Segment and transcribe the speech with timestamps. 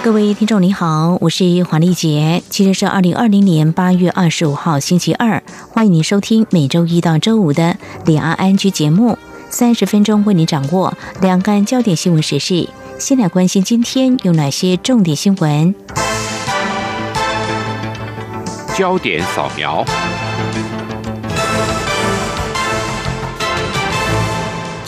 [0.00, 2.40] 各位听众，你好，我是黄丽杰。
[2.48, 5.42] 今天是二零二零年八月二十五号，星期二。
[5.70, 9.18] 欢迎您收听每周一到周五的两岸安居节目，
[9.50, 12.68] 三十分钟为您掌握两岸焦点新闻时事。
[12.98, 15.74] 先来关心今天有哪些重点新闻？
[18.76, 19.84] 焦点扫描。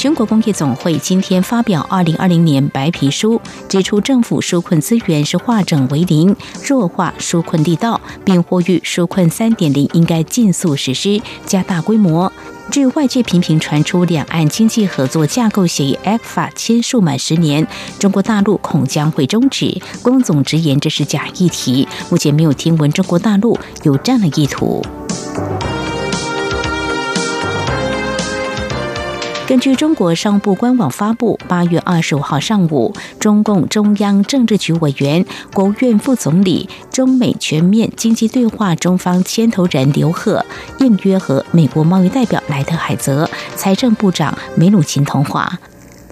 [0.01, 6.35] 全国工业总会今天发表二零二零年白皮书，指出政府纾困资源是化整为零，
[6.67, 12.33] 弱化纾困力道，并呼吁纾困三点零应该尽速实施，加大规模。
[12.71, 24.83] 至外界频频传出两岸经济合作架构协议 （ECFA） 签署满十年，中国大陆恐将会终止，龚总直言这是假议题，目前没有听闻中国大陆有这样的意图。
[29.51, 40.47] 根据中国商务部官网发布，八月二十五号上午，中共中央政治局委员、国务院副总理、中美全面经济对话中方牵头人刘鹤
[40.79, 45.59] 应约和美国贸易代表莱特海泽、财政部长梅鲁琴通话。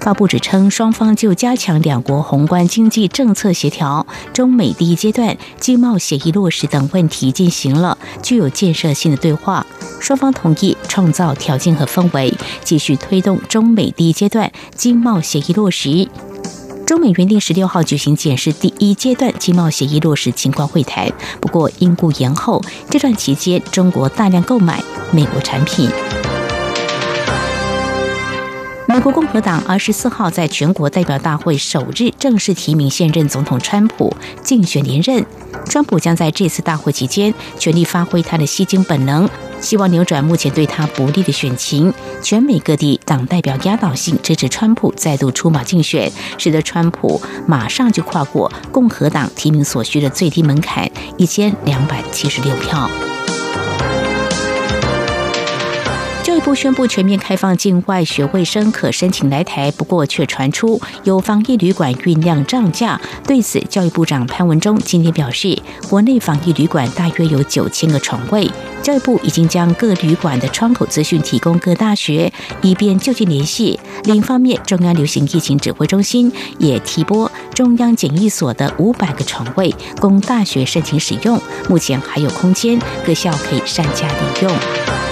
[0.01, 9.67] 发布指称，双方就加强两国宏观经济政策协调、中美第一阶段经贸协议落实等问题进行了具有建设性的对话。
[10.01, 12.33] 双方同意创造条件和氛围，
[12.63, 16.09] 继续推动中美第一阶段经贸协议落实。
[16.87, 22.63] 中美原定十六号举行检视第一阶段经贸协议落实情况会谈，不过因故延后。
[22.89, 24.83] 这段期间，中国大量购买
[25.13, 25.91] 美国产品。
[28.99, 35.25] 美国共和党二十四号在全国代表大会首日正式提名现任总统川普竞选连任。
[35.67, 39.29] 川普将在这次大会期间全力发挥他的吸金本能，
[39.61, 41.95] 希望扭转目前对他不利的选情。
[42.25, 52.91] 全美各地党代表压倒性支持川普再度出马竞选，使得川普马上就跨过共和党提名所需的最低门槛一千两百七十六票。
[56.49, 62.99] 部宣布全面开放境外学位生可申请来台，不过却传出有防疫旅馆运量涨价。
[63.27, 65.61] 对此，教育部长潘文忠今天表示，
[65.91, 68.51] 国内防疫旅馆大约有九千个床位，
[68.83, 72.33] 教育部已经将各旅馆的窗口资讯提供各大学，
[72.63, 73.79] 以便就近联系。
[74.05, 81.39] 另一方面，中央流行疫情指挥中心也提拨中央检疫所的五百个床位供大学申请使用，
[81.69, 85.08] 目前还有空间，各校可以善加利用。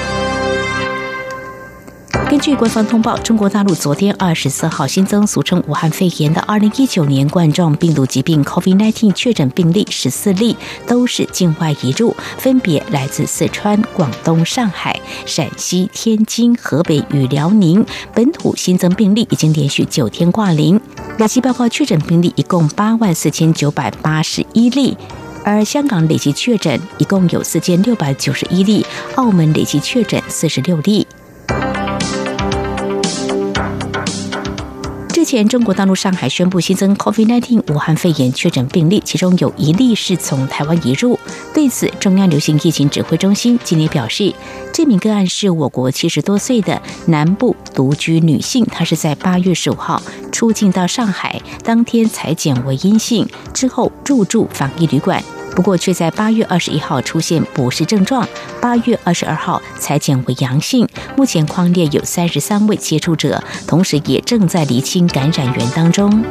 [2.29, 10.57] 根据官方通报，中国大陆昨天二十四号新增俗称武汉肺炎的二零一九年冠状病毒疾病 （COVID-19） 确诊病例十四例，
[10.89, 17.87] 都是境外移入，分别来自四川、广东、上海、陕西、天津、河北与辽宁。
[18.13, 20.81] 本土新增病例已经连续九天挂零，
[21.19, 24.97] 累计报告确诊病例一共八万四千九百八十一例，
[25.45, 31.07] 而香港累计确诊一共有四千六百九十一例，澳门累计确诊四十六例。
[35.27, 41.19] 前，中国大陆上海宣布新增 COVID-19 武汉肺炎确诊病例，其中有一例是从台湾移入。
[41.53, 44.33] 对此，中央流行疫情指挥中心今天表示，
[44.73, 50.01] 这名个案是我国七十多岁的南部独居女性，她是在八月十五号
[50.31, 55.21] 出境到上海，当天裁检为阴性，之后入住防疫旅馆。
[55.57, 58.29] 不过，却在八月二十一号出现不适症状，
[58.61, 60.87] 八月二十二号裁检为阳性。
[61.17, 66.23] 目前框列有三十三位接触者，同时也正在厘清感染源当中。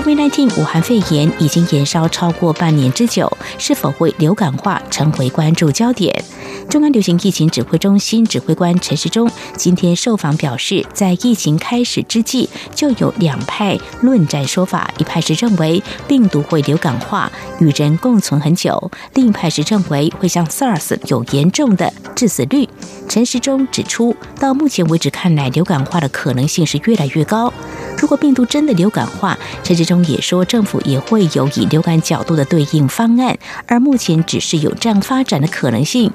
[0.00, 6.24] COVID-19 武汉肺炎已经延烧超过半年之久，是否会流感化成为关注焦点？
[6.70, 22.66] 中央流行疫情指挥中心指挥官陈时中今天受访表示，在疫情开始之际，就有两派论战说法：一派是认为病毒会流感化，与人共存很久；另一派是认为会像 SARS 有严重的致死率。
[23.06, 27.52] 陈时中指出，到目前为止看来，流感化的可能性是越来越高。
[28.00, 36.10] 如果病毒真的流感化，陈志忠也说，政府也会有以流感角度的对应方案，而目前只是有这样发展的可能性。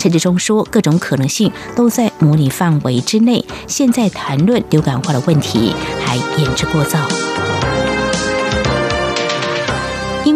[0.00, 5.72] 陈志忠说，各种可能性都在模拟范围之内，现在谈论流感化的问题
[6.04, 6.98] 还言之过早。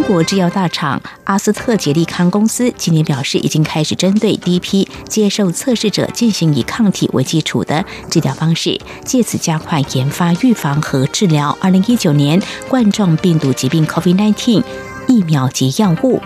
[0.02, 14.64] 英国制药大厂阿斯特捷利康公司今年表示，已经开始针对第一批接受测试者进行以抗体为基础的治疗方式，借此加快研发、预防和治疗二零一九年冠状病毒疾病 （COVID-19）
[15.06, 16.20] 疫苗及药物。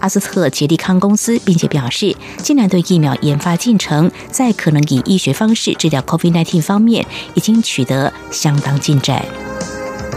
[0.00, 7.04] 阿斯特捷利康公司并且表示，近来对疫苗研发进程在可能以医学方式治疗 COVID-19 方面
[7.34, 9.22] 已经取得相当进展。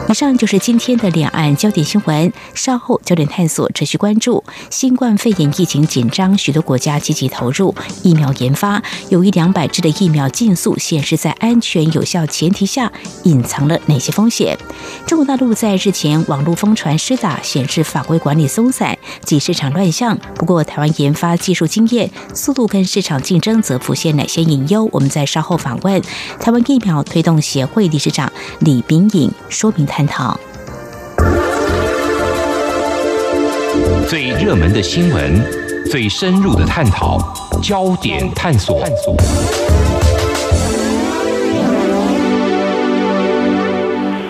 [0.10, 2.34] 以上就是今天的两岸焦点新闻。
[2.56, 12.92] 稍后焦点探索持续关注新冠肺炎疫情紧张，许多国家积极投入疫苗研发，有一两百支的疫苗竞速显示，在安全有效前提下，
[13.26, 14.58] 隐藏了哪些风险？
[15.06, 20.18] 中国大陆在日前网络疯传施打，显示法规管理松散及市场乱象。
[20.34, 24.90] 不过，台湾研发技术经验、速度跟市场竞争则浮现哪些隐忧？
[24.92, 26.02] 我们在稍后访问
[26.40, 30.40] 台湾疫苗推动协会理事长李炳颖说明台探讨。
[34.08, 35.44] 最热门的新闻，
[35.92, 37.18] 最深入的探讨，
[37.62, 38.82] 焦点探索。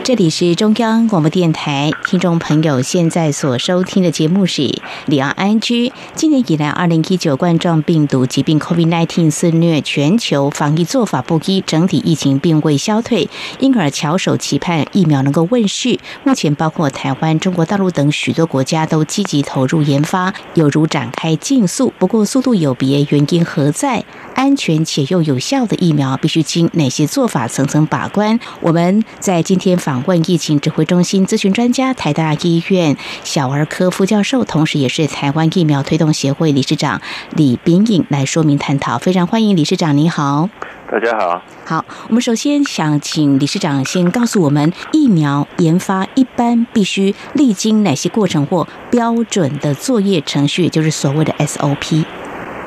[0.09, 4.63] 这里是中央广播电台，听众朋友现在所收听的节目是
[5.05, 5.93] 里昂安居。
[6.15, 13.29] 今年以来，二零一九冠状病毒疾病 （COVID-19） 肆虐全球，防疫做法不一，整体疫情并未消退，
[13.59, 15.99] 因而翘首期盼疫苗能够问世。
[16.23, 21.93] 目前，包括台湾、中国大陆等许多国家都积极投入研发，有如展开竞速。
[21.99, 24.03] 不过，速度有别，原因何在？
[24.33, 28.39] 安全且又有效的疫苗必须经哪些做法层层把关？
[28.61, 37.01] 我们在今天访问疫情指挥中心咨询专家、台大医院小儿科副教授，同时也是台湾疫苗推动协会理事长
[37.35, 38.97] 李炳颖来说明探讨。
[38.97, 40.49] 非常欢迎理事长，你好。
[40.91, 41.41] 大家好。
[41.65, 52.05] 好，我们首先想请理事长先告诉我们，疫苗研发一般必须历经哪些过程或标准的作业程序，就是所谓的 SOP。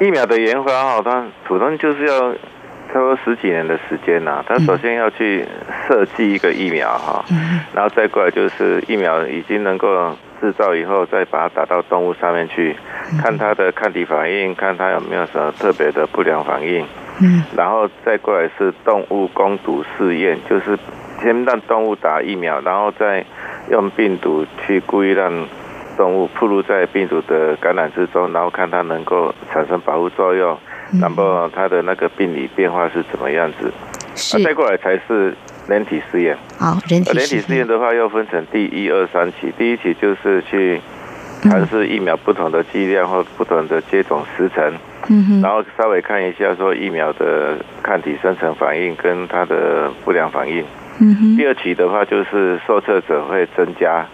[0.00, 2.32] 疫苗的研发哈，它普通就是要
[2.92, 4.44] 差不多十几年的时间呐。
[4.46, 5.44] 他首先要去
[5.88, 7.24] 设计一个疫苗哈，
[7.74, 12.76] 然后再过来就是疫苗已经能够制造以后，再把它打到动物上面去，
[13.22, 16.84] 看它的抗体反应，看它有没有什么特别的不良反应。
[17.20, 20.78] 嗯，然后再过来是动物攻毒试验，就是
[21.22, 23.24] 先让动物打疫苗，然后再
[23.70, 25.32] 用病毒去故意让。
[25.94, 30.58] 动物暴露在病毒的感染之中，然后看它能够产生保护作用，
[31.00, 33.72] 然后它的那个病理变化是怎么样子。
[34.14, 34.42] 是。
[34.42, 35.34] 再过来才是
[35.66, 36.36] 人体试验。
[36.58, 37.16] 好，人体。
[37.16, 39.52] 人体试验的话，又分成第一、二、三期。
[39.56, 40.80] 第一期就是去
[41.42, 44.72] 尝试疫苗不同的剂量或不同的接种时程。
[45.42, 50.64] 然后稍微看一下说疫苗的抗体生成反应跟它的不良反应。
[51.00, 51.36] 嗯哼。
[51.36, 54.06] 第二期的话，就是受测者会增加，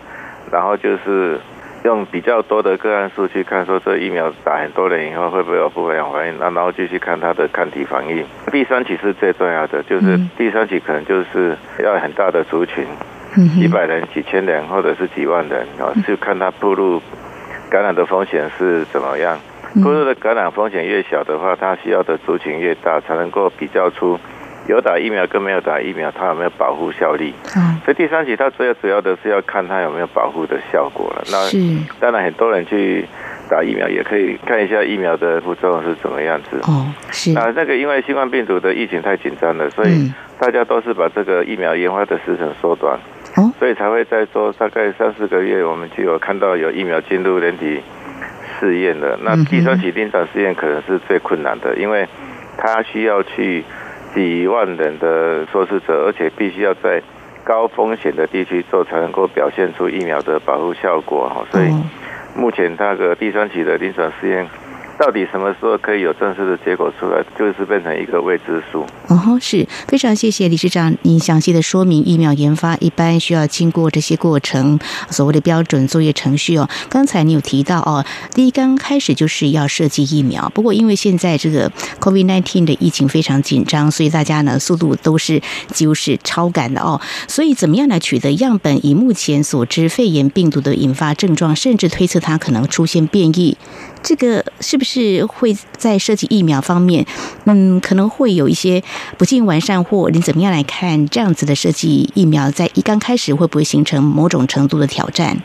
[0.53, 1.39] 然后就是。
[1.85, 6.37] 用比较多的个案数去看，说这疫苗打很多人以后会不会有不良反应？
[6.39, 8.25] 那然后继续看它的抗体反应。
[8.51, 12.85] 第三期是最重要的，就是第三期可能就是要很大的族群，
[13.55, 17.01] 几百人、几千人或者是几万人啊，去看它铺路
[17.71, 19.39] 感染的风险是怎么样。
[19.83, 24.19] 铺路的感染风险越小的话，它需要的族群越大，才能够比较出。
[24.69, 27.33] 有打疫苗跟没有打疫苗，它有没有保护效力？
[27.57, 31.25] 嗯，所以第三期它主要主要的是要看它有没有保护的效果了。
[31.33, 31.39] 那
[31.99, 33.03] 当然很多人去
[33.49, 36.59] 打疫苗，也可以看一下疫苗的副作用是怎么样子。
[36.65, 37.35] 哦，是。
[37.35, 42.99] 啊，那个因为新冠病毒的疫情太紧张了，所以大家都是把这个疫苗研发的时程缩短。
[43.37, 47.81] 哦，所以才会在说大概三四个月，我们就有看到有疫苗进入人体
[48.61, 49.19] 试验的。
[49.23, 52.07] 那第三期临床试验可能是最困难的，因为
[52.59, 53.65] 它需要去。
[54.19, 57.01] 几万人的受试者，而且必须要在
[57.45, 61.47] 高风险的地区做，才能够表现出疫苗的保护效果哈。
[61.53, 61.73] 所以
[62.35, 64.45] 目前那个第三期的临床试验。
[64.99, 68.85] 到底什么时候可以有正式的结果出来，就是变成一个未知数。
[69.07, 72.05] 哦，是非常谢谢理事长您详细的说明。
[72.05, 74.79] 疫苗研发一般需要经过这些过程，
[75.09, 76.69] 所谓的标准作业程序哦。
[76.89, 87.01] 刚才你有提到哦，第一刚开始就是要设计疫苗，不过因为现在这个 COVID-19 的疫情非常紧张，所以大家呢速度都是几乎是超赶的哦。
[87.29, 88.85] 所以怎么样来取得样本？
[88.85, 93.57] 以目前所知，肺炎病毒的引发症状，甚至推测它可能出现变异。
[94.03, 97.05] 这个是不是会在设计疫苗方面，
[97.45, 98.83] 嗯，可能会有一些
[99.17, 105.37] 不尽完善，或你怎么样来看这样子的设计疫苗，在一刚开始会不会形成某种程度的挑战？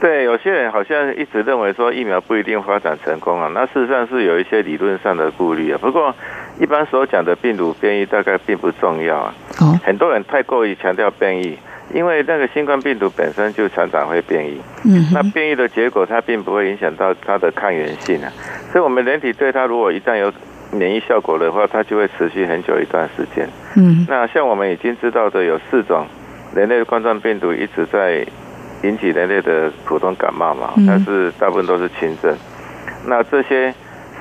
[0.00, 5.78] 对，有些人好像一直认为说疫苗不一定发展成功啊，那事实上是有一些理论上的顾虑啊。
[5.80, 6.14] 不过
[6.60, 9.34] 一般所讲的病毒变异大概并不重要啊。
[9.58, 11.58] 哦，很多人太过于强调变异。
[11.94, 18.30] 因为那个新冠病毒本身就常常会变异，嗯，那变异的结果它并不会影响到它的抗原性啊，
[18.70, 20.32] 所以我们人体对它如果一旦有
[20.70, 26.06] 免疫效果的话，它就会持续很久一段时间，嗯，那像我们已经知道的有四种
[26.54, 28.26] 人类冠状病毒一直在
[28.82, 32.36] 引起人类的普通感冒嘛，但是大部分都是轻症，
[33.06, 33.72] 那这些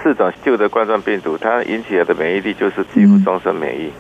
[0.01, 3.91] 四种旧的冠状病毒它引起来的免疫力就是几乎终身免疫。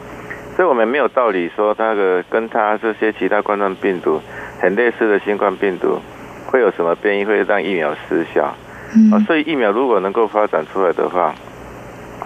[0.57, 4.19] 所以我们没有道理说那个跟它这些其他冠状病毒
[4.59, 5.99] 很类似的新冠病毒
[6.47, 8.55] 会有什么变异会让疫苗失效
[8.95, 9.23] 嗯啊？
[9.27, 11.35] 所以疫苗如果能够发展出来的话，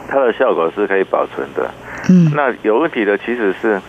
[0.07, 1.69] 它的效果是可以保存的。
[2.09, 3.81] 嗯，那有问题的其实是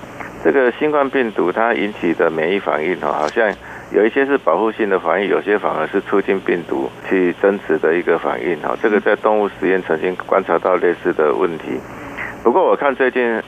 [0.42, 3.48] 这个新冠病毒它引起的免疫反应哦，好像
[3.92, 8.76] 有一些是保护性的反应，有些反而是促进病毒去增殖的一个反应哈。
[8.82, 11.78] 这个在动物实验曾经观察到类似的问题。
[12.42, 13.40] 不过我看最近。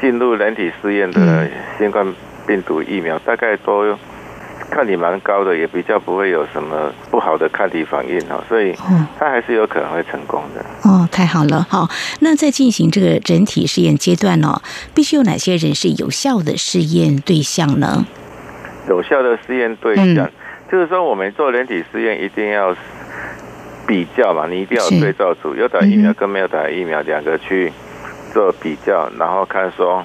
[0.00, 2.06] 进入人体试验的新冠
[2.46, 3.96] 病毒疫苗，大概都
[4.70, 8.74] 抗体蛮高的，也比较不会有什么不好的抗体反应哈，所以
[9.18, 10.64] 它还是有可能会成功的。
[10.82, 11.88] 哦，太好了，好，
[12.20, 14.60] 那在进行这个人体试验阶段呢，
[14.94, 18.06] 必须有哪些人是有效的试验对象呢？
[18.88, 20.30] 有效的试验对象，
[20.70, 22.76] 就是说我们做人体试验一定要
[23.86, 27.72] 比较嘛，你一定要对照组，有打疫苗跟没有打疫苗两个去。
[28.32, 30.04] 做比较，然后看说，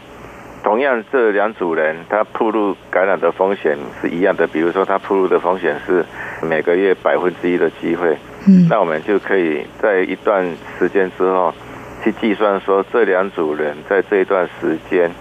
[0.63, 4.47] 同样这两组人，他铺路感染的风险是一样的。
[4.47, 6.05] 比如说，他铺路的风险是
[6.41, 10.45] 每个月百分之一的机会，嗯，那我们就可以在一段
[10.79, 11.53] 时间之后
[12.03, 15.11] 去计算说，这两组人在这一段时间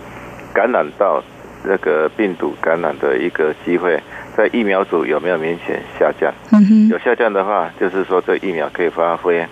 [0.55, 1.23] 感染到
[1.65, 4.01] 那个病毒感染的一个机会，
[4.37, 6.33] 在疫苗组有没有明显下降？
[6.53, 9.45] 嗯哼，有下降的话，就是说这疫苗可以发挥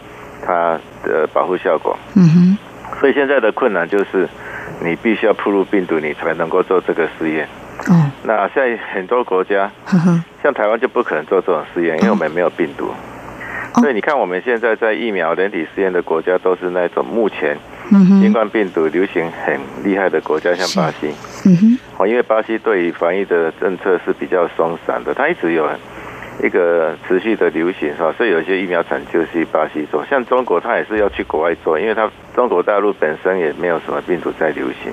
[0.47, 1.99] 它的保护效果。
[2.14, 2.59] 嗯哼。
[3.00, 4.28] 所以现在的困难就是，
[4.85, 7.49] 你必须要铺入病毒，你才能够做这个实验。
[7.88, 8.11] 哦。
[8.25, 9.71] 那现在很多国家，
[10.42, 12.92] 像台湾就不可能做这种实验，因为我们没有病毒。
[13.76, 17.57] 所以你看，我们现在在疫苗人体实验的国家，都是那种目前
[18.21, 21.14] 新冠病毒流行很厉害的国家，像巴西。
[21.47, 21.78] 嗯哼。
[21.97, 25.66] 哦，因为巴西对于防疫的政策是比较松散的，它一直有。
[26.42, 28.12] 一个持续的流行哈？
[28.16, 34.92] 所以有些疫苗厂就是巴西做，像中国，它也是要去国外做，因为它中国大陆本身也没有什么病毒在流行。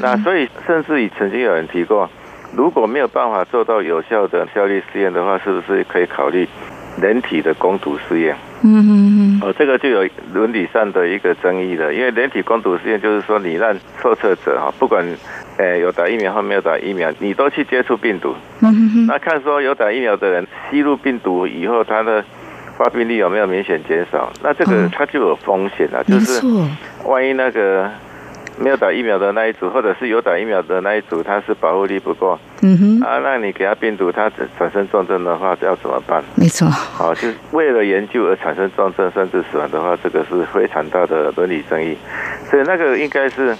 [0.00, 2.08] 那所以，甚至于曾经有人提过，
[2.54, 6.46] 如果没有办法做到有效的效率试验的话，是不是可以考虑
[7.00, 8.36] 人体的攻毒试验？
[8.62, 15.06] 嗯哼哼，哦，这个就有伦理上的一个争议了，因为人体攻毒实验就是说，你让受测者哈，不管。
[15.58, 22.24] 呃，有打疫苗或没有打疫苗，你都去接触病毒，嗯哼那看说有打疫苗的人吸入病毒以后，他的
[22.78, 24.32] 发病率有没有明显减少？
[24.42, 26.40] 那这个它就有风险了，就是
[27.04, 27.90] 万一那个
[28.60, 36.22] 没有打疫苗的那一组，或者是有打疫苗的那一组，它是保护力不够，嗯哼，啊，那你给他病毒，它产生重症的话，要怎么办？
[36.36, 41.96] 没错，好，就是为了研究而产生重症甚至死亡的话，这个是非常大的伦理争议，
[42.50, 43.56] 所以那个应该是。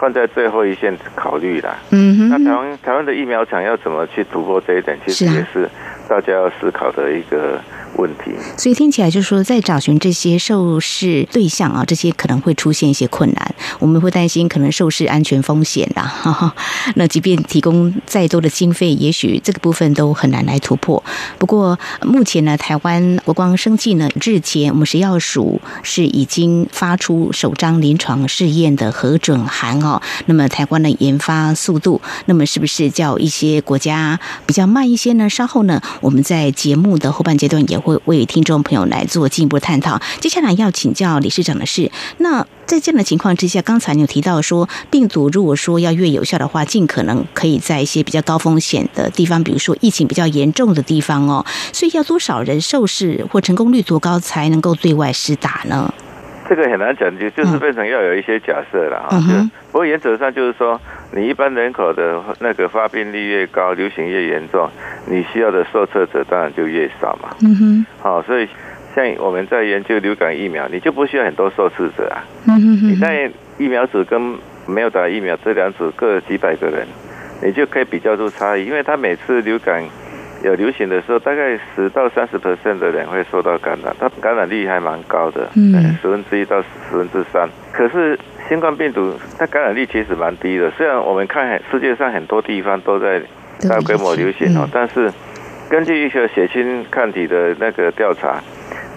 [0.00, 1.76] 放在最后一线考虑啦。
[1.90, 5.68] 嗯哼，那台湾台湾的疫苗厂要怎么去突破这一点，其实也是
[6.08, 7.60] 大家要思考的一个。
[8.00, 13.54] 问题，所以听起来就是说，在找寻这些受试对象啊，这些可能会出现一些困难。
[13.78, 16.54] 我们会担心可能受试安全风险啦。
[16.96, 21.02] 那即便提供再多的经费，也许这个部分都很难来突破。
[21.38, 30.00] 不过目前呢，台湾国光生技呢，日前我们食药署是已经发出首张临床试验的核准函哦。
[30.24, 35.28] 那么台湾的研发速度，那么是不是叫一些国家比较慢一些呢？
[35.28, 37.80] 稍后呢，我们在节目的后半阶段也。
[37.80, 40.00] 会为听众朋友来做进一步探讨。
[40.20, 51.44] 接下来要请教理事长的是，那在这样的情况之下，刚才你有提到说，病毒如果说要越有效的话，尽可能可以在一些比较高风险的地方，比如说疫情比较严重的地方哦。
[51.72, 55.92] 所以要多少人受试或成功率多高才能够对外施打呢？
[56.50, 59.08] 这个很难讲，就就是变成要有一些假设了啊。
[59.70, 60.80] 不过原则上就是说，
[61.12, 64.68] 你一般人口的那个发病率越高，流行越严重，
[65.06, 67.28] 你需要的受测者当然就越少嘛。
[67.42, 67.86] 嗯哼。
[68.00, 68.48] 好，所以
[68.96, 72.26] 像我们在研究流感疫苗，你就不需要很多受试者啊。
[72.48, 72.88] 嗯哼。
[72.90, 74.20] 你在疫苗组跟
[74.66, 76.84] 没有打疫苗这两组各几百个人，
[77.44, 79.84] 你就可以比较出差异，因为他每次流感。
[80.42, 87.48] 有流行的时候，大概十到三十 percent 的人会受到感染，它感染率还蛮高的，嗯，十分之一到十分之三。
[87.72, 88.18] 可是
[88.48, 93.20] 新冠病毒它感染率其实蛮低的，虽然我们看世界上很多地方都在
[93.68, 95.12] 大规模流行哦，但是
[95.68, 98.42] 根据一些血清抗体的那个调查，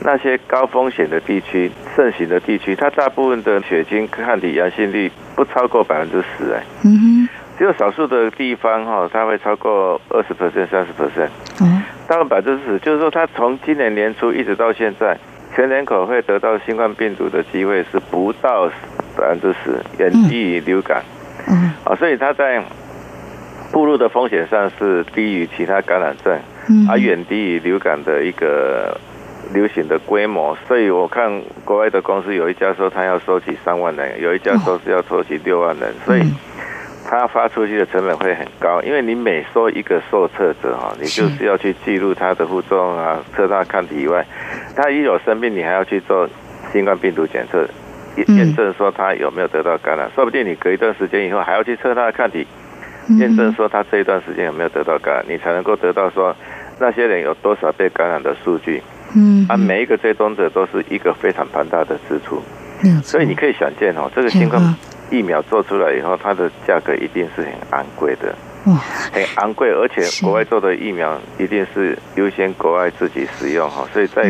[0.03, 6.63] 那些高风险的地区、盛行的地区，它大部分的血清抗体阳性率不超过百分之十哎。
[6.83, 7.29] 嗯哼。
[7.57, 11.29] 只有少数的地方哈，它会超过二十 percent、三十 percent。
[11.61, 15.17] 嗯，大概百分之十，就是说，它从今年年初一直到现在，
[15.55, 18.67] 全人口会得到新冠病毒的机会是不到
[19.15, 21.03] 百分之十，远低于流感。
[21.47, 22.63] 嗯，啊，所以它在
[23.71, 26.39] 步入的风险上是低于其他感染症，
[26.89, 28.97] 而远低于流感的一个。
[29.53, 31.29] 流行的规模，所以我看
[31.63, 36.23] 国外的公司有一家说他要收集三万人，有一家说是要收集六万人，所以
[37.15, 44.25] 他发出去的成本会很高，因为你每收一个受测者哈，你就是要去记录他的副作用啊，测他抗体以外，
[44.75, 46.27] 他一有生病，你还要去做
[46.71, 47.67] 新冠病毒检测，
[48.15, 52.47] 验验证说他有没有得到感染，说不定你隔一段时间以后还要去测他的抗体，
[53.19, 56.35] 验证说他这一段时间有没有得到感染，你才能够得到说
[56.79, 58.81] 那些人有多少被感染的数据。
[59.15, 62.41] 嗯，啊，每一个追踪者都是一个非常庞大的支出，
[63.03, 64.59] 所以你可以想见哦，这个新冠
[65.13, 68.33] 疫苗做出来以后，它的价格一定是很昂贵的，
[68.65, 68.73] 哇，
[69.13, 74.23] 很昂贵，而且国外做的疫苗一定是优先国外自己使用哈，所以在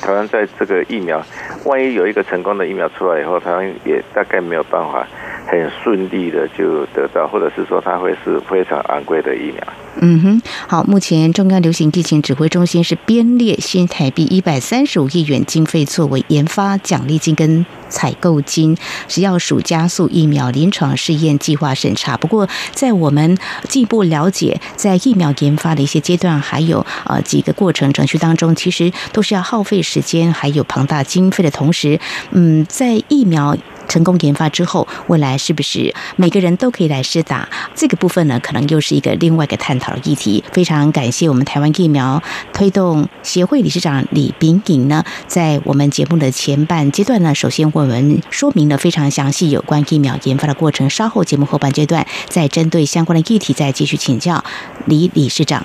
[0.00, 1.20] 台湾在这个疫苗，
[1.64, 5.04] 万一有一个成功的疫苗出来以后，台湾也大概没有办法
[5.50, 9.64] 很顺利的就得到，或者是说它会是非常昂贵的疫苗。
[10.00, 18.76] 嗯哼，好，目前中央流行疫情指挥中心是编列新台币一百三十五亿元经费作为研发奖励金跟采购金，
[19.08, 22.16] 是要属加速疫苗临床试验计划审查。
[22.16, 23.36] 不过，在我们
[23.68, 31.98] 进一步了解在疫苗研发的一些阶段，还有呃几个过程程序当中，其实都是要耗费时间，还有庞大经费的同时，
[32.32, 33.56] 嗯，在疫苗。
[33.88, 37.48] 成功研发之后，未来是不是每个人都可以来试打？
[37.74, 40.44] 这个部分呢，可能又是一个另外一个探讨的议题。
[40.52, 50.88] 非常感谢我们台湾疫苗推动协会理事长李炳颖呢，在我们节目的前半阶段呢，首先为我们说明了非常详细有关疫苗研发的过程。
[50.90, 54.44] 稍后节目后半阶段，再针对相关的议题再继续请教
[54.84, 55.64] 李理事长。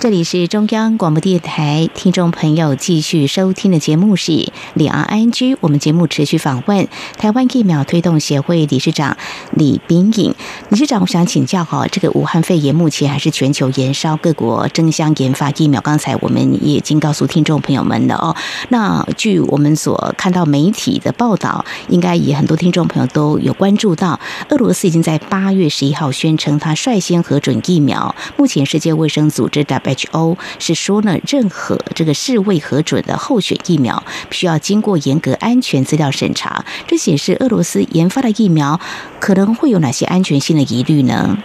[0.00, 5.58] 这里是中央广播电台，听众朋友继续收听的节目是李昂安居。
[5.60, 9.18] 我们节目持续访问台湾疫苗推动协会理事长
[9.52, 10.34] 李冰颖
[10.70, 11.02] 理事长。
[11.02, 15.82] 我想请教哈，这个武汉肺炎目前还是全球燃烧，各国争相研发疫苗。
[15.82, 18.34] 刚才我们已经告诉听众朋友们了哦。
[18.70, 28.14] 那据我们所看到媒体的报道，应该也很多听众朋友都有关注到，俄罗斯已经在八月十一号宣称，他率先核准疫苗。
[28.38, 36.64] 目前世界卫生组织 H O 是说呢，任何这个世卫核准的候选疫苗，需要经过严格安全资料审查。
[36.86, 38.80] 这显示俄罗斯研发的疫苗
[39.18, 41.38] 可能会有哪些安全性的疑虑呢？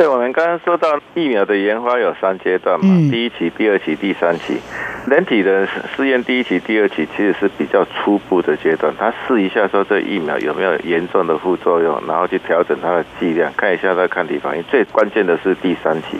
[0.00, 4.58] 对，我们刚刚说到疫苗的研发有三阶段嘛，第一期、第二期、第三期。
[5.06, 14.64] 人体的试验第一期、第二期其实是比较初步的阶段，他试一下说这疫苗有没有严重的副作用，然后去调整它的剂量，看一下它抗体反应。
[14.70, 16.16] 最关键的是第三期，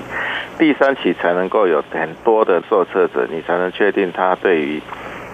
[0.58, 4.82] 第三期才能够有很多的受测者，你才能确定它对于。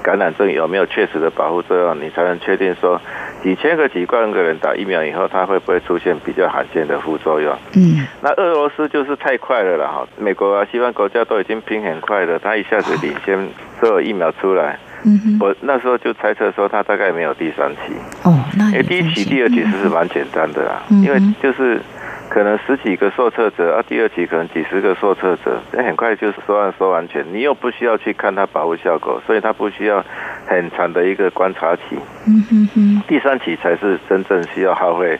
[0.07, 2.01] 感染症有没有确实的保护作用？
[2.01, 3.01] 你才能确定说
[3.43, 7.53] 几千个、几万个人打疫苗以后，它会不会出现比较罕见的副作用？
[7.75, 10.07] 嗯，那俄罗斯就是太快了了哈！
[10.17, 13.49] 美国啊、西方国家都已经拼很快了，它一下子领先
[13.81, 14.79] 所有疫苗出来。
[15.05, 17.93] 嗯我那时候就猜测说，它大概没有第三期。
[18.23, 21.81] 哦，那因为第一期、第二期是是蛮简单的啦，因为就是。
[22.37, 30.05] 可能十几个受测者，啊，第二期可能几十个受测者，那很快就是收完收完全，你又不需要去看它保护效果，所以它不需要
[30.47, 31.97] 很长的一个观察期。
[32.27, 33.03] 嗯哼哼。
[33.09, 35.19] 第三期才是真正需要耗费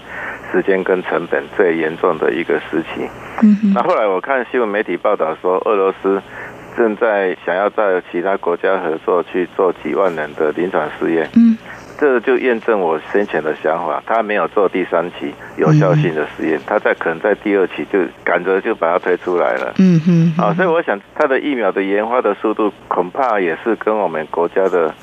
[0.53, 3.09] 时间跟成本最严重的一个时期。
[3.41, 3.73] 嗯哼。
[3.75, 6.21] 那后来我看新闻媒体报道说，俄罗斯
[6.77, 11.27] 正在想要在其他国家合作去做几万人的临床试验。
[11.35, 11.57] 嗯。
[11.99, 19.75] 这就验证我先前的想法，他没有做第三期有效性的实验，他在可能在第二期就赶着就把它推出来了。
[19.79, 24.95] 嗯哼，啊，所以我想他的疫苗的研发的速度恐怕也是跟我们国家的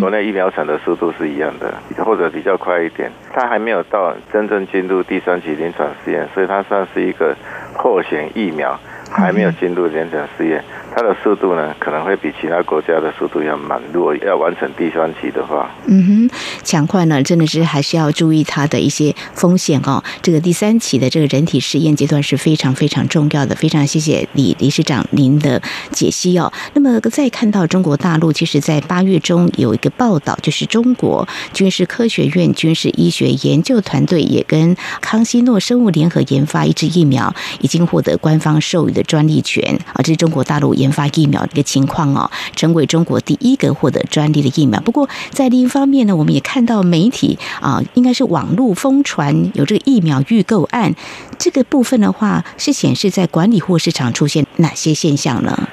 [0.00, 3.10] 国内疫苗厂的速度是一样的，或者比较快一点。
[3.32, 7.36] 他还没有到真正进入第三期临床试验，所以它算是一个
[7.74, 8.78] 候选疫苗。
[9.10, 10.62] 还没有进入临床试验。
[10.94, 13.80] 它的速度呢，可能会比其他国家的速度要慢。
[13.92, 16.30] 如果要完成第三期的话，嗯哼，
[16.64, 20.02] 强快呢，真的是还是要注意它的一些风险哦。
[20.22, 23.54] 这个第三期的这个人体实验阶段是非常非常重要的。
[23.54, 26.52] 非常谢谢李理事长您的解析哦。
[26.74, 40.02] 那么再看到中国大陆，其实在八月中有一个报道，就是中国军事科学院军事医学研究团队也跟康希诺生物联合研发一支疫苗，已经获得官方授予的专利权啊。
[40.02, 40.88] 这是中国大陆研。
[40.98, 44.80] 发疫苗的一个情况哦，成为中国第一个获得专利的疫苗。
[44.80, 50.92] 不过，在另一方面呢，我们也看到媒体啊，应该是网络疯传有这个疫苗预购案，
[51.38, 55.68] 这个部分的话，是显示在管理或市场出现哪些现象呢？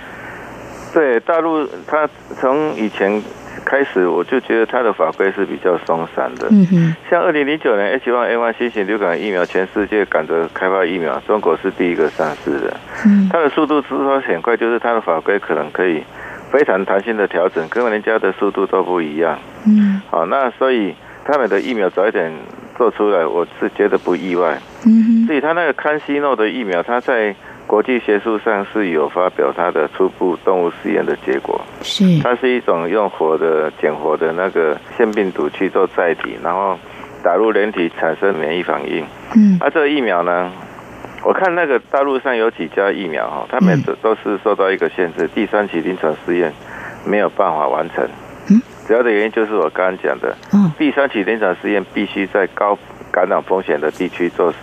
[0.93, 2.07] 对，大陆它
[2.39, 3.23] 从以前。
[3.65, 16.03] 开始我就觉得它的法规是比较松散的，嗯哼，像二零零九年 H1N1 新型流感疫苗，全世界赶着开发疫苗，中国是第一个上市的，嗯，它的速度之说很快，就是它的法规可能可以
[16.51, 20.93] 非常弹性的调整，跟人家的速度都不一样，嗯，好，那所以
[21.25, 22.31] 他们的疫苗早一点
[22.77, 27.35] 做出来，我是觉得不意外，嗯哼，所以他那个康希诺的疫苗，他在。
[27.67, 36.77] 国际学术上是有发表它的初步动物实验的结果，是它是一种用活的减活的那个腺病毒去做载体，然后
[37.23, 39.03] 打入人体产生免疫反应。
[39.35, 40.51] 嗯，啊，这个疫苗呢，
[41.23, 46.53] 我看那个大陆上有几家疫苗哈，他们都都是受到一个限制，第三期临床试验
[47.03, 48.07] 没有办法完成。
[48.51, 52.77] 嗯，主要的原因就是我刚刚讲的，嗯，第三期临床试验必须在高
[53.11, 54.53] 感染风险的地区做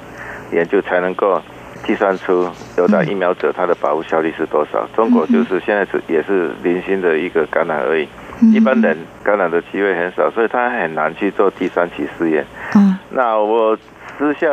[0.52, 1.42] 研究才能够。
[1.86, 4.86] 计算出有打疫苗者他的保护效率是多少？
[4.94, 8.08] 中国就是现在是也是零星的一个感染而已，
[8.52, 12.44] 一般人感染的机会很少，所以他很难去做第三期试验。
[12.76, 13.76] 嗯，那我
[14.18, 14.46] 私下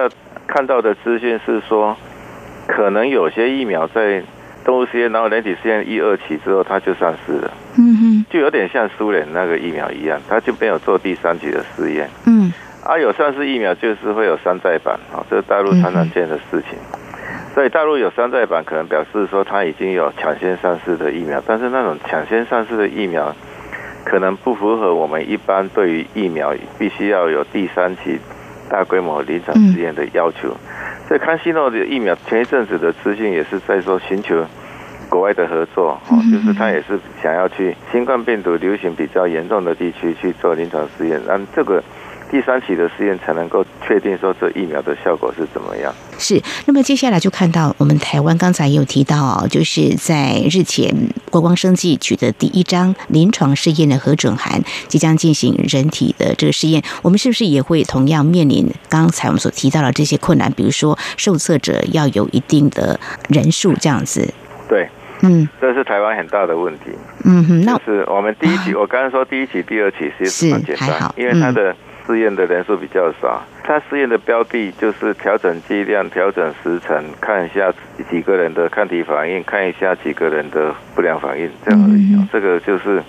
[0.48, 1.96] 看到的资讯是说，
[2.68, 4.24] 可能有些疫苗在
[4.66, 7.52] 动物实验，然后人体试验一二期之后，它就上市了。
[7.78, 12.10] 嗯哼，就有点像苏联那个疫苗一样，它就没有做第三期的试验。
[12.26, 12.52] 嗯，
[12.84, 16.78] 啊，有上市疫苗就是会有山寨版啊，这是大陆常常见的事情。
[17.54, 23.36] 所以大陆有山寨版，可能表示说它已经有抢先上市的疫苗，但是那种抢先上市的疫苗，
[24.06, 28.20] 可能不符合我们一般对于疫苗必须要有第三期
[28.70, 30.56] 大规模临床试验的要求。
[31.08, 34.46] 所以康希诺的疫苗前一阵子的资讯也是在说寻求
[35.10, 41.84] 国外的合作，哦，就是他也是想要去新冠病毒流行比较严重的地区去做临床试验，让这个。
[42.32, 45.92] 第三期的试验才能够确定说这疫苗的效果是怎么样。
[46.20, 50.94] 是，那么接下来就看到我们台湾刚才也有提到哦，就是在日前
[51.32, 56.84] 国光生技取得第一张临床试验的核准函，即将进行人体的这个试验。
[57.02, 60.52] 我们是不是也会同样面临刚才我们所提到的这些困难？
[60.52, 64.32] 比如说受测者要有一定的人数这样子。
[64.68, 64.88] 对，
[65.22, 66.92] 嗯，这是台湾很大的问题。
[67.24, 71.76] 嗯哼，那是我们第一期，我刚刚说第一期、第二期其实蛮简单，因为它的。
[72.10, 77.72] 试验的人数比较少，他试验的标的就是调整剂量、调整时程，看一下
[78.10, 82.18] 几个人的抗体反应，看一下几个人的不良反应，这样而已。
[82.34, 83.04] 这个就是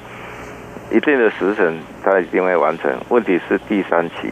[0.93, 2.93] 一定的时程，他一定会完成。
[3.09, 4.31] 问题是第三期，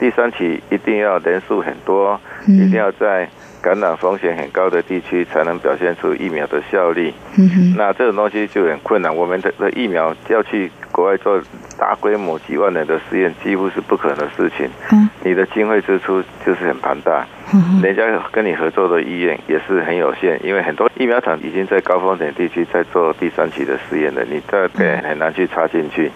[0.00, 3.28] 第三期一定要人数很多，一定要在。
[3.62, 7.14] 感染风险很高的地区才能表现出疫苗的效力。
[7.38, 9.14] 嗯那这种东西就很困难。
[9.14, 11.40] 我们的的疫苗要去国外做
[11.78, 14.68] 大规模几万人的实验，几乎是不可能的事情。
[14.90, 15.08] 嗯。
[15.24, 17.24] 你的经费支出就是很庞大。
[17.54, 26.10] 嗯人家跟你合作的医院也是很有限，因为很多疫苗厂已经在高风险地区在做第三期的实验了，你这边很难去插进去。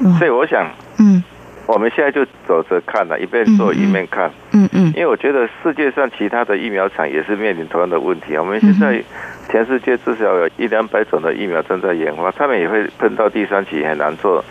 [0.00, 0.14] 嗯。
[0.14, 0.70] 所以我想。
[0.98, 1.22] 嗯。
[1.66, 4.30] 我们现在就走着看了，一边做一面看。
[4.52, 4.86] 嗯嗯。
[4.94, 8.36] 因为我觉得世界上其他的疫苗厂也是面临同样的问题。
[8.36, 9.02] 我们现在
[9.50, 14.44] 全世界至少有一两百种的疫苗正在研发，他们也会碰到第三期很难做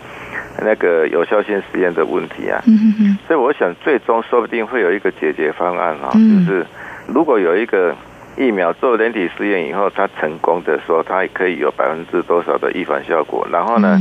[0.62, 2.62] 那个有效性实验的问题啊。
[2.66, 3.18] 嗯嗯。
[3.26, 6.66] 所以我想，最终说不定会有一个解决方案啊，就是
[7.06, 7.94] 如果有一个。
[8.36, 13.46] 疫苗做人体试验以后，它成功的说，它可以有百分之多少的预防效果？
[13.50, 13.98] 然后呢，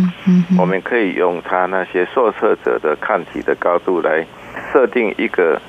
[0.59, 4.25] 我们可以用它那些受测者的抗体的高度来
[4.73, 5.61] 设定一个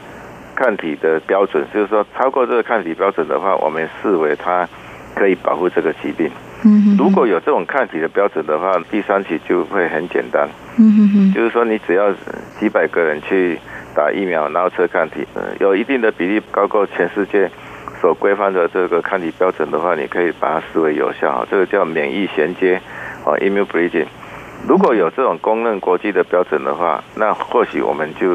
[0.57, 4.69] 抗体的标准，就是说超过这个抗体标准的话，我们视为它
[5.15, 6.29] 可以保护这个疾病。
[6.99, 10.49] 如果有这种抗体的标准的话，第三期就会很简单。
[11.33, 12.13] 就是说，你只要
[12.59, 13.57] 几百个人去
[13.95, 15.25] 打疫苗，然后测抗体，
[15.61, 17.49] 有一定的比例高过全世界。
[18.01, 22.81] 所规范的这个抗体标准的话，你可以把它视为有效，这个叫免疫衔接，
[23.25, 24.07] 哦，immune bridging。
[24.67, 28.33] 如果有这种公认国际的标准的话，那或许我们就，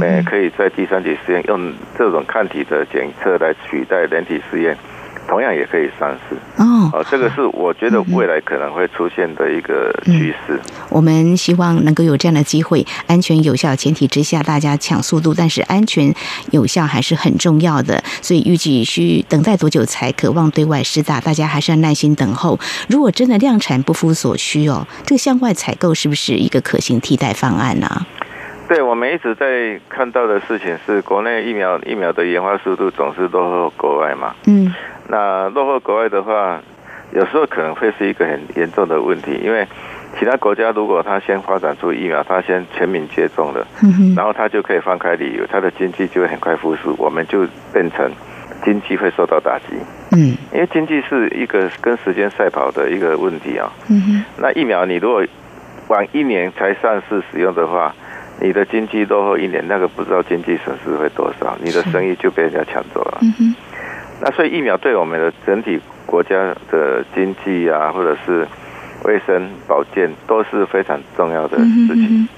[0.00, 4.76] 呃，可以在第三级实验用这种抗体的检测来取代人体实验，
[5.28, 10.60] 同样也可以上市哦，哦，这个是我觉得未来可能会出现的一个趋势。
[10.88, 16.12] 我们希望能够有这样的机会，安全有效前提之下，大家抢速度，但是安全
[16.50, 18.02] 有效还是很重要的。
[18.20, 21.20] 所以预计需等待多久才渴望对外施打？
[21.20, 22.58] 大家还是要耐心等候。
[22.88, 27.88] 如果真的量产不敷所需哦，这个向外采购是不是一个可行替代方案呢？
[28.68, 34.34] 对，我们一直在看到的事情是，国内疫苗疫苗的研发速度总是落后国外嘛。
[34.46, 34.72] 嗯。
[35.08, 36.60] 那落后国外的话，
[37.12, 39.66] 有时候可能会是一个很严重的问题，因为
[40.18, 43.66] 其他国家如果他先发展出疫苗，他先全民接种了，
[44.16, 48.10] 然后他就可以放开旅游，他的经济就会很快复苏，我们就变成
[48.64, 49.76] 经济会受到打击。
[50.12, 50.36] 嗯。
[50.52, 53.70] 因为经济是一个跟时间赛跑的一个问题啊。
[54.38, 55.24] 那疫苗你如果
[55.88, 57.94] 晚一年才上市使用的话，
[58.40, 63.18] 你的经济落后一年，那个不知道经济损失会多少，你的生意就被人家抢走了。
[64.24, 68.46] 那所以疫苗对我们的整体国家的经济啊，或者是
[69.04, 72.28] 卫生保健都是非常重要的事情。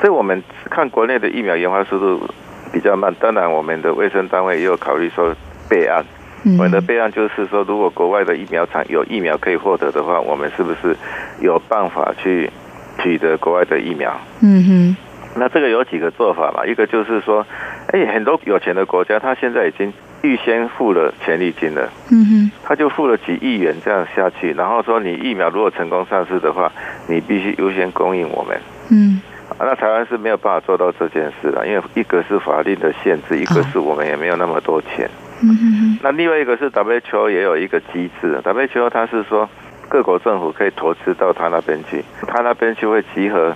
[0.00, 2.26] 所以我们看国内的疫苗研发速度
[2.72, 5.34] 比较慢，当然我们的卫生单位也有考虑说
[5.68, 6.02] 备案。
[6.46, 10.96] 我们的备案就是说，如果国外的疫苗厂有疫苗可以获得的话，我们是不是
[11.40, 12.50] 有办法去
[12.98, 14.14] 取得国外的疫苗？
[14.42, 14.96] 嗯哼。
[15.36, 16.64] 那这个有几个做法嘛？
[16.66, 17.46] 一个就是说，
[17.92, 19.92] 哎，很多有钱的国家，它现在已经
[20.24, 26.72] 预先付了权利金了，嗯哼，他就付了几亿元这样下去，然后说你疫苗如果成功上市的话，
[27.06, 28.58] 你必须优先供应我们，
[28.90, 29.20] 嗯，
[29.58, 35.08] 那台湾是没有办法做到这件事的，因为一个是法令的限制，一个是我们也没有那么多钱，
[35.42, 39.46] 嗯哼，那另外一个是 WHO 也有一个机制，WHO 它是说
[39.90, 43.54] 各国政府可以投资到他那边去，他那边就会集合。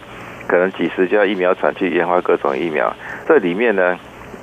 [0.49, 2.91] 可能几十家疫苗厂去研发各种疫苗，
[3.29, 3.99] 这里面呢，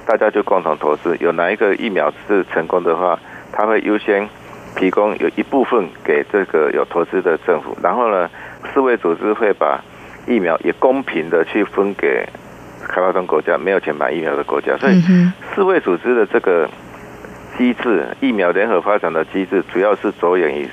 [0.05, 3.19] 大家就共同投资，有哪一个疫苗是成功的话，
[3.51, 4.29] 他会优先
[4.75, 8.29] 提供有一部分给这个有投资的政府，然后呢，
[8.71, 9.81] 世卫组织会把
[10.27, 12.23] 疫苗也公平的去分给
[12.87, 15.01] 开发中国家没有钱买疫苗的国家，所以
[15.55, 16.69] 世卫组织的这个
[17.57, 20.69] 机制，疫苗联合发展的机制，主要是着眼于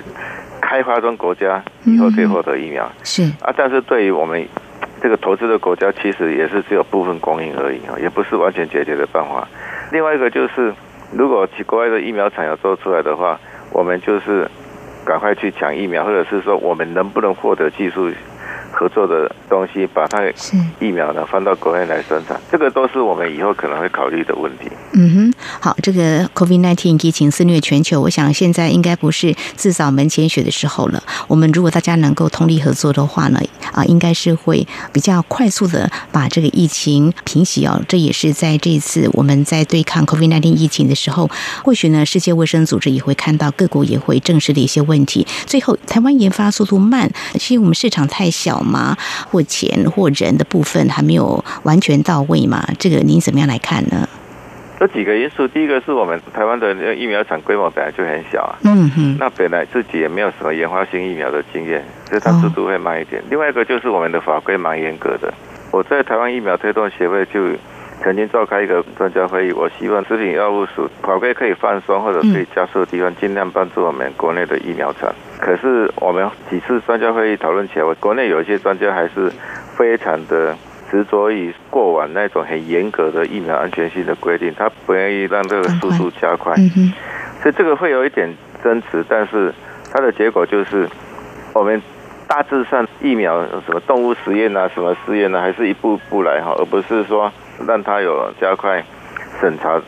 [0.60, 3.22] 开发中国家以后可以获得疫苗，是。
[3.40, 4.46] 啊，但是对于我们。
[5.02, 9.48] 这个投资的国家其实也是只有部分供应而已啊，也不是完全解决的办法。
[9.90, 10.72] 另外一个就是，
[11.12, 13.36] 如果国外的疫苗厂要做出来的话，
[13.72, 14.48] 我们就是
[15.04, 18.10] 赶快去抢疫苗，或者是说我们能不能获得技术？
[18.82, 20.18] 合作的东西，把它
[20.80, 24.68] 疫苗呢放到国内来生产，这个都是我们以后可能会考虑的问题。
[24.94, 31.00] 嗯哼，好，这个 COVID-19 疫情肆虐全球，我想现在应该不是自扫门前雪的时候了。
[31.28, 33.40] 我们如果大家能够通力合作的话呢，
[33.72, 37.80] 啊，应该是会比较快速的把这个疫情平息哦。
[37.86, 41.30] 这也是在这一次我们在对抗 COVID-19 疫情的时候，
[41.62, 45.24] 或许呢，世界卫生组织也会看到各国也会正视的一些问题。
[45.46, 48.60] 最后，台湾研发速度慢，是因为我们市场太小。
[48.72, 48.96] 吗？
[49.30, 52.66] 或钱或人的部分还没有完全到位嘛？
[52.78, 54.08] 这个您怎么样来看呢？
[54.80, 63.22] 这几个因素，第一个是我们台湾的疫苗厂规模本来就很小啊，嗯哼，那本来自己也没有什么研发新疫苗的经验，所以它速度会慢一点。
[63.30, 65.32] 另外一个就是我们的法规蛮严格的。
[65.70, 67.40] 我在台湾疫苗推动协会就
[68.00, 75.12] 曾经召开一个专家会议，我希望食品药物署法规可以放松或者可以加速的地方，尽量帮助我们国内的疫苗厂。
[75.38, 79.30] 可是我们几次专家会议讨论起来，我国内有一些专家还是
[79.76, 80.56] 非常的
[80.90, 86.92] 执着于过往那种很严格的疫苗安全性的规定，他不愿意让这个速度加快，嗯
[87.42, 89.04] 所以这个会有一点争执。
[89.08, 89.52] 但是
[89.92, 90.88] 它的结果就是，
[91.54, 91.82] 我们
[92.28, 97.32] 大致上疫苗什么动物实验啊，什么试验呢，还是一步步来哈，而不是说
[97.66, 98.84] 让它有加快
[99.40, 99.80] 审查、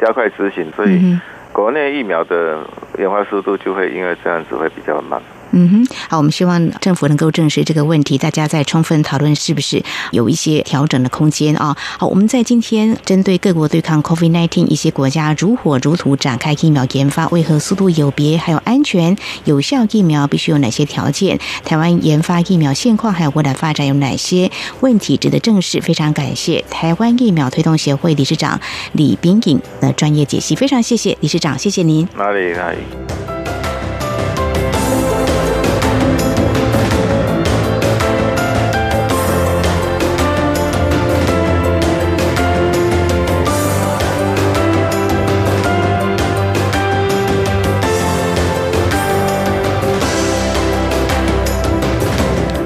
[0.00, 0.70] 加快执行。
[0.72, 1.18] 所以
[1.52, 2.58] 国内疫苗的。
[2.98, 5.20] 研发速度就会因为这样子会比较慢。
[5.52, 11.76] 嗯哼，好，我们希望政府能够正视这个问题，大家再充分讨论是不是有一些调整的空间啊。
[11.98, 18.36] 好，我们在今天针对各国对抗 COVID-19，一些国家如火如荼展开疫苗研发，为何速度有别？
[18.36, 21.38] 还有安全有效疫苗必须有哪些条件？
[21.64, 25.80] 台湾研发疫苗现况还有未来发展有哪些问题值得正视？
[25.80, 28.58] 非常感谢台湾疫苗推动协会理事长
[28.92, 32.08] 李冰颖的专业解析，非常谢谢理事长，谢谢您。
[32.16, 33.41] 哪里哪里？